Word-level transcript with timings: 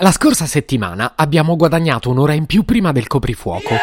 La 0.00 0.12
scorsa 0.12 0.44
settimana 0.44 1.14
abbiamo 1.16 1.56
guadagnato 1.56 2.10
un'ora 2.10 2.34
in 2.34 2.44
più 2.44 2.64
prima 2.66 2.92
del 2.92 3.06
coprifuoco. 3.06 3.76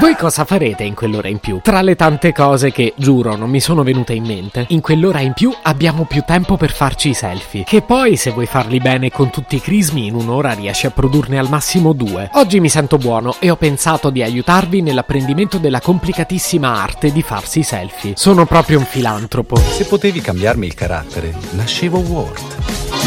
Voi 0.00 0.16
cosa 0.16 0.46
farete 0.46 0.82
in 0.82 0.94
quell'ora 0.94 1.28
in 1.28 1.40
più? 1.40 1.60
Tra 1.62 1.82
le 1.82 1.94
tante 1.94 2.32
cose 2.32 2.72
che, 2.72 2.94
giuro, 2.96 3.36
non 3.36 3.50
mi 3.50 3.60
sono 3.60 3.82
venute 3.82 4.14
in 4.14 4.24
mente, 4.24 4.64
in 4.68 4.80
quell'ora 4.80 5.20
in 5.20 5.34
più 5.34 5.54
abbiamo 5.64 6.04
più 6.04 6.22
tempo 6.24 6.56
per 6.56 6.72
farci 6.72 7.10
i 7.10 7.14
selfie. 7.14 7.64
Che 7.64 7.82
poi, 7.82 8.16
se 8.16 8.30
vuoi 8.30 8.46
farli 8.46 8.80
bene 8.80 9.10
con 9.10 9.28
tutti 9.28 9.56
i 9.56 9.60
crismi, 9.60 10.06
in 10.06 10.14
un'ora 10.14 10.54
riesci 10.54 10.86
a 10.86 10.90
produrne 10.90 11.36
al 11.36 11.50
massimo 11.50 11.92
due. 11.92 12.30
Oggi 12.32 12.60
mi 12.60 12.70
sento 12.70 12.96
buono 12.96 13.36
e 13.38 13.50
ho 13.50 13.56
pensato 13.56 14.08
di 14.08 14.22
aiutarvi 14.22 14.80
nell'apprendimento 14.80 15.58
della 15.58 15.82
complicatissima 15.82 16.80
arte 16.80 17.12
di 17.12 17.20
farsi 17.20 17.58
i 17.58 17.64
selfie. 17.64 18.14
Sono 18.16 18.46
proprio 18.46 18.78
un 18.78 18.86
filantropo. 18.86 19.56
Se 19.56 19.84
potevi 19.84 20.22
cambiarmi 20.22 20.64
il 20.64 20.72
carattere, 20.72 21.34
nascevo 21.50 21.98
Ward. 21.98 22.87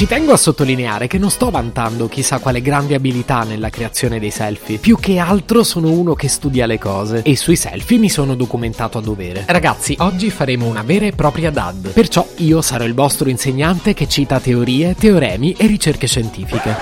Ci 0.00 0.06
tengo 0.06 0.32
a 0.32 0.38
sottolineare 0.38 1.06
che 1.08 1.18
non 1.18 1.30
sto 1.30 1.50
vantando 1.50 2.08
chissà 2.08 2.38
quale 2.38 2.62
grande 2.62 2.94
abilità 2.94 3.42
nella 3.42 3.68
creazione 3.68 4.18
dei 4.18 4.30
selfie. 4.30 4.78
Più 4.78 4.96
che 4.96 5.18
altro 5.18 5.62
sono 5.62 5.90
uno 5.90 6.14
che 6.14 6.26
studia 6.26 6.64
le 6.64 6.78
cose 6.78 7.20
e 7.22 7.36
sui 7.36 7.54
selfie 7.54 7.98
mi 7.98 8.08
sono 8.08 8.34
documentato 8.34 8.96
a 8.96 9.02
dovere. 9.02 9.44
Ragazzi, 9.46 9.94
oggi 9.98 10.30
faremo 10.30 10.66
una 10.66 10.80
vera 10.80 11.04
e 11.04 11.12
propria 11.12 11.50
DAD. 11.50 11.90
Perciò 11.90 12.26
io 12.36 12.62
sarò 12.62 12.86
il 12.86 12.94
vostro 12.94 13.28
insegnante 13.28 13.92
che 13.92 14.08
cita 14.08 14.40
teorie, 14.40 14.94
teoremi 14.94 15.52
e 15.52 15.66
ricerche 15.66 16.06
scientifiche. 16.06 16.74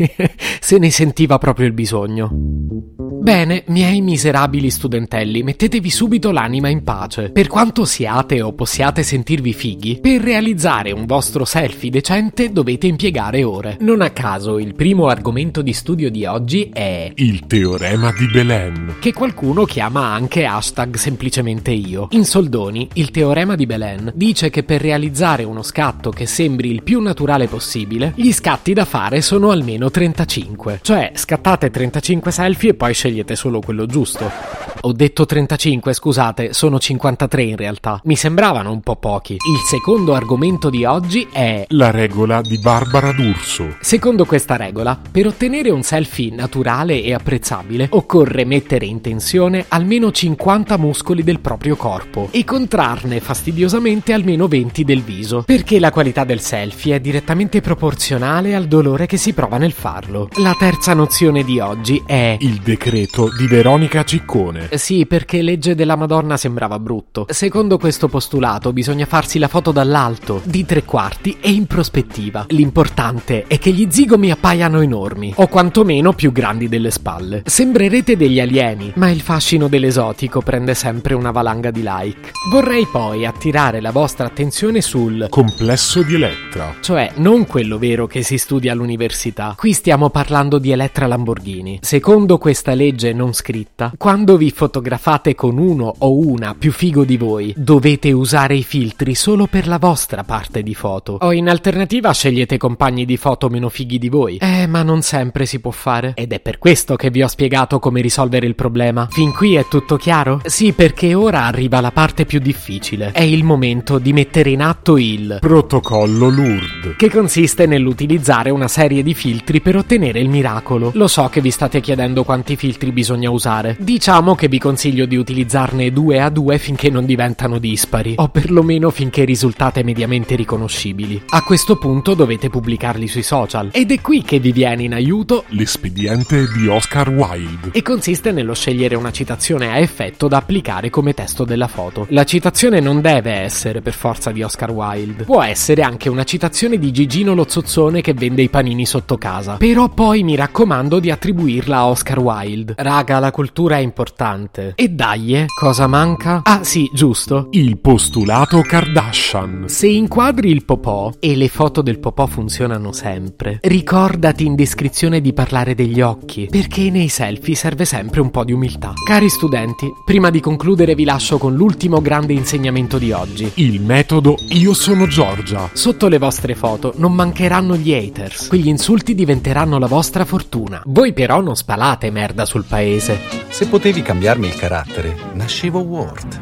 Se 0.62 0.78
ne 0.78 0.90
sentiva 0.90 1.36
proprio 1.36 1.66
il 1.66 1.72
bisogno. 1.72 2.99
Bene, 3.20 3.64
miei 3.66 4.00
miserabili 4.00 4.70
studentelli, 4.70 5.42
mettetevi 5.42 5.90
subito 5.90 6.30
l'anima 6.30 6.68
in 6.70 6.82
pace. 6.82 7.28
Per 7.28 7.48
quanto 7.48 7.84
siate 7.84 8.40
o 8.40 8.54
possiate 8.54 9.02
sentirvi 9.02 9.52
fighi, 9.52 9.98
per 10.00 10.22
realizzare 10.22 10.90
un 10.90 11.04
vostro 11.04 11.44
selfie 11.44 11.90
decente 11.90 12.50
dovete 12.50 12.86
impiegare 12.86 13.44
ore. 13.44 13.76
Non 13.80 14.00
a 14.00 14.08
caso, 14.08 14.58
il 14.58 14.74
primo 14.74 15.08
argomento 15.08 15.60
di 15.60 15.74
studio 15.74 16.10
di 16.10 16.24
oggi 16.24 16.70
è 16.72 17.12
Il 17.16 17.46
teorema 17.46 18.10
di 18.10 18.26
Belen. 18.26 18.96
che 19.00 19.12
qualcuno 19.12 19.64
chiama 19.66 20.06
anche 20.06 20.46
hashtag 20.46 20.96
semplicemente 20.96 21.72
io. 21.72 22.08
In 22.12 22.24
soldoni, 22.24 22.88
il 22.94 23.10
teorema 23.10 23.54
di 23.54 23.66
Belen 23.66 24.12
dice 24.14 24.48
che 24.48 24.62
per 24.62 24.80
realizzare 24.80 25.44
uno 25.44 25.62
scatto 25.62 26.08
che 26.08 26.24
sembri 26.24 26.70
il 26.70 26.82
più 26.82 27.02
naturale 27.02 27.48
possibile, 27.48 28.14
gli 28.16 28.32
scatti 28.32 28.72
da 28.72 28.86
fare 28.86 29.20
sono 29.20 29.50
almeno 29.50 29.90
35. 29.90 30.80
Cioè, 30.82 31.12
scattate 31.14 31.68
35 31.68 32.30
selfie 32.30 32.70
e 32.70 32.74
poi 32.74 32.94
scegliete 32.94 33.08
solo 33.36 33.60
quello 33.60 33.86
giusto. 33.86 34.69
Ho 34.82 34.92
detto 34.92 35.26
35, 35.26 35.92
scusate, 35.92 36.54
sono 36.54 36.78
53 36.78 37.42
in 37.42 37.56
realtà. 37.56 38.00
Mi 38.04 38.16
sembravano 38.16 38.72
un 38.72 38.80
po' 38.80 38.96
pochi. 38.96 39.34
Il 39.34 39.58
secondo 39.68 40.14
argomento 40.14 40.70
di 40.70 40.86
oggi 40.86 41.28
è 41.30 41.66
La 41.68 41.90
regola 41.90 42.40
di 42.40 42.56
Barbara 42.58 43.12
D'Urso. 43.12 43.76
Secondo 43.80 44.24
questa 44.24 44.56
regola, 44.56 44.98
per 45.10 45.26
ottenere 45.26 45.68
un 45.68 45.82
selfie 45.82 46.34
naturale 46.34 47.02
e 47.02 47.12
apprezzabile, 47.12 47.88
occorre 47.90 48.46
mettere 48.46 48.86
in 48.86 49.02
tensione 49.02 49.66
almeno 49.68 50.10
50 50.10 50.78
muscoli 50.78 51.22
del 51.22 51.40
proprio 51.40 51.76
corpo 51.76 52.28
e 52.30 52.42
contrarne 52.44 53.20
fastidiosamente 53.20 54.14
almeno 54.14 54.48
20 54.48 54.82
del 54.84 55.02
viso, 55.02 55.42
perché 55.42 55.78
la 55.78 55.90
qualità 55.90 56.24
del 56.24 56.40
selfie 56.40 56.94
è 56.94 57.00
direttamente 57.00 57.60
proporzionale 57.60 58.54
al 58.54 58.64
dolore 58.64 59.04
che 59.04 59.18
si 59.18 59.34
prova 59.34 59.58
nel 59.58 59.72
farlo. 59.72 60.30
La 60.36 60.56
terza 60.58 60.94
nozione 60.94 61.44
di 61.44 61.60
oggi 61.60 62.02
è 62.06 62.38
Il 62.40 62.60
decreto 62.60 63.28
di 63.36 63.46
Veronica 63.46 64.04
Ciccone. 64.04 64.68
Sì, 64.76 65.06
perché 65.06 65.42
legge 65.42 65.74
della 65.74 65.96
Madonna 65.96 66.36
sembrava 66.36 66.78
brutto. 66.78 67.26
Secondo 67.28 67.78
questo 67.78 68.08
postulato 68.08 68.72
bisogna 68.72 69.06
farsi 69.06 69.38
la 69.38 69.48
foto 69.48 69.72
dall'alto, 69.72 70.40
di 70.44 70.64
tre 70.64 70.84
quarti 70.84 71.36
e 71.40 71.50
in 71.50 71.66
prospettiva. 71.66 72.46
L'importante 72.48 73.44
è 73.46 73.58
che 73.58 73.70
gli 73.70 73.86
zigomi 73.90 74.30
appaiano 74.30 74.80
enormi, 74.80 75.32
o 75.36 75.46
quantomeno 75.48 76.12
più 76.12 76.32
grandi 76.32 76.68
delle 76.68 76.90
spalle. 76.90 77.42
Sembrerete 77.44 78.16
degli 78.16 78.40
alieni, 78.40 78.92
ma 78.96 79.10
il 79.10 79.20
fascino 79.20 79.68
dell'esotico 79.68 80.40
prende 80.40 80.74
sempre 80.74 81.14
una 81.14 81.30
valanga 81.30 81.70
di 81.70 81.82
like. 81.84 82.32
Vorrei 82.50 82.86
poi 82.90 83.26
attirare 83.26 83.80
la 83.80 83.90
vostra 83.90 84.26
attenzione 84.26 84.80
sul 84.80 85.26
Complesso 85.28 86.02
di 86.02 86.14
Elettra. 86.14 86.74
cioè 86.80 87.12
non 87.16 87.46
quello 87.46 87.78
vero 87.78 88.06
che 88.06 88.22
si 88.22 88.38
studia 88.38 88.72
all'università. 88.72 89.54
Qui 89.56 89.72
stiamo 89.72 90.10
parlando 90.10 90.58
di 90.58 90.70
Elettra 90.70 91.06
Lamborghini. 91.06 91.78
Secondo 91.82 92.38
questa 92.38 92.74
legge 92.74 93.12
non 93.12 93.32
scritta, 93.32 93.92
quando 93.96 94.36
vi 94.36 94.50
fotografate 94.60 95.34
con 95.34 95.56
uno 95.56 95.94
o 96.00 96.18
una 96.18 96.54
più 96.54 96.70
figo 96.70 97.04
di 97.04 97.16
voi, 97.16 97.54
dovete 97.56 98.12
usare 98.12 98.56
i 98.56 98.62
filtri 98.62 99.14
solo 99.14 99.46
per 99.46 99.66
la 99.66 99.78
vostra 99.78 100.22
parte 100.22 100.62
di 100.62 100.74
foto. 100.74 101.16
O 101.22 101.32
in 101.32 101.48
alternativa 101.48 102.12
scegliete 102.12 102.58
compagni 102.58 103.06
di 103.06 103.16
foto 103.16 103.48
meno 103.48 103.70
fighi 103.70 103.98
di 103.98 104.10
voi. 104.10 104.36
Eh, 104.36 104.66
ma 104.66 104.82
non 104.82 105.00
sempre 105.00 105.46
si 105.46 105.60
può 105.60 105.70
fare. 105.70 106.12
Ed 106.14 106.34
è 106.34 106.40
per 106.40 106.58
questo 106.58 106.96
che 106.96 107.08
vi 107.08 107.22
ho 107.22 107.26
spiegato 107.28 107.78
come 107.78 108.02
risolvere 108.02 108.44
il 108.44 108.54
problema. 108.54 109.08
Fin 109.10 109.32
qui 109.32 109.54
è 109.54 109.64
tutto 109.66 109.96
chiaro? 109.96 110.42
Sì, 110.44 110.74
perché 110.74 111.14
ora 111.14 111.46
arriva 111.46 111.80
la 111.80 111.90
parte 111.90 112.26
più 112.26 112.38
difficile. 112.38 113.12
È 113.12 113.22
il 113.22 113.44
momento 113.44 113.98
di 113.98 114.12
mettere 114.12 114.50
in 114.50 114.60
atto 114.60 114.98
il 114.98 115.38
Protocollo 115.40 116.28
Lourdes. 116.28 116.96
che 116.98 117.08
consiste 117.08 117.64
nell'utilizzare 117.64 118.50
una 118.50 118.68
serie 118.68 119.02
di 119.02 119.14
filtri 119.14 119.62
per 119.62 119.76
ottenere 119.76 120.20
il 120.20 120.28
miracolo. 120.28 120.90
Lo 120.92 121.08
so 121.08 121.28
che 121.28 121.40
vi 121.40 121.50
state 121.50 121.80
chiedendo 121.80 122.24
quanti 122.24 122.56
filtri 122.56 122.92
bisogna 122.92 123.30
usare. 123.30 123.78
Diciamo 123.80 124.34
che 124.34 124.48
vi 124.50 124.58
consiglio 124.58 125.06
di 125.06 125.16
utilizzarne 125.16 125.92
due 125.92 126.20
a 126.20 126.28
due 126.28 126.58
finché 126.58 126.90
non 126.90 127.06
diventano 127.06 127.58
dispari, 127.58 128.14
o 128.16 128.28
perlomeno 128.28 128.90
finché 128.90 129.24
risultate 129.24 129.82
mediamente 129.82 130.34
riconoscibili. 130.34 131.22
A 131.28 131.42
questo 131.42 131.76
punto 131.76 132.14
dovete 132.14 132.50
pubblicarli 132.50 133.06
sui 133.06 133.22
social, 133.22 133.70
ed 133.72 133.92
è 133.92 134.00
qui 134.00 134.22
che 134.22 134.40
vi 134.40 134.52
viene 134.52 134.82
in 134.82 134.92
aiuto 134.92 135.44
L'espediente 135.50 136.48
di 136.52 136.66
Oscar 136.66 137.08
Wilde. 137.08 137.70
e 137.72 137.82
consiste 137.82 138.32
nello 138.32 138.54
scegliere 138.54 138.96
una 138.96 139.12
citazione 139.12 139.70
a 139.70 139.78
effetto 139.78 140.26
da 140.28 140.38
applicare 140.38 140.90
come 140.90 141.14
testo 141.14 141.44
della 141.44 141.68
foto. 141.68 142.06
La 142.10 142.24
citazione 142.24 142.80
non 142.80 143.00
deve 143.00 143.30
essere 143.30 143.80
per 143.80 143.94
forza 143.94 144.32
di 144.32 144.42
Oscar 144.42 144.72
Wilde, 144.72 145.24
può 145.24 145.42
essere 145.42 145.82
anche 145.82 146.08
una 146.08 146.24
citazione 146.24 146.76
di 146.76 146.90
Gigino 146.90 147.34
lo 147.34 147.46
zozzone 147.48 148.00
che 148.00 148.14
vende 148.14 148.42
i 148.42 148.48
panini 148.48 148.84
sotto 148.84 149.16
casa. 149.16 149.56
Però 149.56 149.88
poi 149.88 150.24
mi 150.24 150.34
raccomando 150.34 150.98
di 150.98 151.12
attribuirla 151.12 151.76
a 151.76 151.86
Oscar 151.86 152.18
Wilde. 152.18 152.74
Raga, 152.76 153.20
la 153.20 153.30
cultura 153.30 153.76
è 153.76 153.80
importante. 153.80 154.39
E 154.74 154.88
dai, 154.88 155.34
eh, 155.34 155.46
cosa 155.58 155.86
manca? 155.86 156.40
Ah 156.44 156.64
sì, 156.64 156.88
giusto. 156.92 157.48
Il 157.50 157.78
postulato 157.78 158.62
Kardashian. 158.62 159.64
Se 159.68 159.86
inquadri 159.86 160.50
il 160.50 160.64
popò, 160.64 161.12
e 161.18 161.36
le 161.36 161.48
foto 161.48 161.82
del 161.82 161.98
popò 161.98 162.26
funzionano 162.26 162.92
sempre, 162.92 163.58
ricordati 163.62 164.46
in 164.46 164.54
descrizione 164.54 165.20
di 165.20 165.32
parlare 165.32 165.74
degli 165.74 166.00
occhi, 166.00 166.48
perché 166.50 166.90
nei 166.90 167.08
selfie 167.08 167.54
serve 167.54 167.84
sempre 167.84 168.20
un 168.20 168.30
po' 168.30 168.44
di 168.44 168.52
umiltà. 168.52 168.92
Cari 169.04 169.28
studenti, 169.28 169.92
prima 170.04 170.30
di 170.30 170.40
concludere 170.40 170.94
vi 170.94 171.04
lascio 171.04 171.38
con 171.38 171.54
l'ultimo 171.54 172.00
grande 172.00 172.32
insegnamento 172.32 172.98
di 172.98 173.12
oggi. 173.12 173.50
Il 173.54 173.80
metodo 173.80 174.36
Io 174.50 174.72
sono 174.74 175.06
Giorgia. 175.06 175.68
Sotto 175.72 176.08
le 176.08 176.18
vostre 176.18 176.54
foto 176.54 176.94
non 176.96 177.12
mancheranno 177.12 177.76
gli 177.76 177.92
haters, 177.92 178.48
quegli 178.48 178.68
insulti 178.68 179.14
diventeranno 179.14 179.78
la 179.78 179.86
vostra 179.86 180.24
fortuna. 180.24 180.82
Voi 180.86 181.12
però 181.12 181.40
non 181.40 181.56
spalate 181.56 182.10
merda 182.10 182.44
sul 182.44 182.64
paese. 182.64 183.18
Se 183.60 183.68
potevi 183.68 184.00
cambiarmi 184.00 184.46
il 184.46 184.54
carattere, 184.54 185.14
nascevo 185.34 185.80
Ward. 185.80 186.40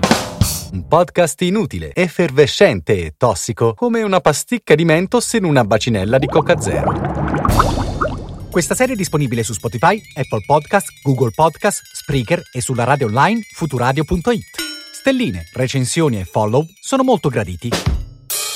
Un 0.71 0.87
podcast 0.87 1.43
inutile, 1.43 1.93
effervescente 1.93 3.07
e 3.07 3.15
tossico, 3.17 3.75
come 3.75 4.03
una 4.03 4.21
pasticca 4.21 4.77
di 4.77 4.85
mentos 4.85 5.33
in 5.33 5.43
una 5.43 5.65
bacinella 5.65 6.17
di 6.17 6.29
Coca 6.29 6.61
Zero. 6.61 6.93
Questa 8.49 8.77
serie 8.77 8.95
è 8.95 8.97
disponibile 8.97 9.43
su 9.43 9.53
Spotify, 9.53 10.01
Apple 10.15 10.45
Podcast, 10.47 10.91
Google 11.03 11.33
Podcast, 11.35 11.83
Spreaker 11.93 12.41
e 12.53 12.61
sulla 12.61 12.85
radio 12.85 13.09
online 13.09 13.41
futuradio.it. 13.53 14.45
Stelline, 14.93 15.49
recensioni 15.55 16.21
e 16.21 16.25
follow 16.25 16.65
sono 16.81 17.03
molto 17.03 17.31
graditi. 17.31 17.69